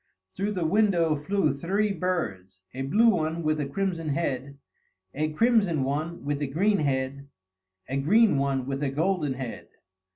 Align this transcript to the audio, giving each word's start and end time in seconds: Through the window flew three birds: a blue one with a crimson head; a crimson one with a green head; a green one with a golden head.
Through 0.33 0.53
the 0.53 0.65
window 0.65 1.15
flew 1.15 1.53
three 1.53 1.93
birds: 1.93 2.63
a 2.73 2.81
blue 2.81 3.09
one 3.11 3.43
with 3.43 3.59
a 3.59 3.67
crimson 3.67 4.09
head; 4.09 4.57
a 5.13 5.31
crimson 5.31 5.83
one 5.83 6.25
with 6.25 6.41
a 6.41 6.47
green 6.47 6.79
head; 6.79 7.27
a 7.87 7.97
green 7.97 8.39
one 8.39 8.65
with 8.65 8.81
a 8.81 8.89
golden 8.89 9.33
head. 9.33 9.67